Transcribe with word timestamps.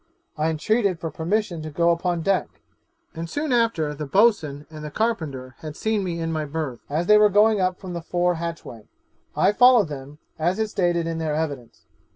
I 0.35 0.49
entreated 0.49 0.99
for 0.99 1.11
permission 1.11 1.61
to 1.61 1.69
go 1.69 1.91
upon 1.91 2.23
deck; 2.23 2.59
and 3.13 3.29
soon 3.29 3.53
after 3.53 3.93
the 3.93 4.07
boatswain 4.07 4.65
and 4.71 4.91
carpenter 4.91 5.53
had 5.59 5.75
seen 5.75 6.03
me 6.03 6.19
in 6.19 6.31
my 6.31 6.43
berth, 6.43 6.79
as 6.89 7.05
they 7.05 7.19
were 7.19 7.29
going 7.29 7.61
up 7.61 7.79
the 7.79 8.01
fore 8.01 8.33
hatchway, 8.33 8.87
I 9.35 9.51
followed 9.51 9.89
them, 9.89 10.17
as 10.39 10.57
is 10.57 10.71
stated 10.71 11.05
in 11.05 11.19
their 11.19 11.35
evidence. 11.35 11.85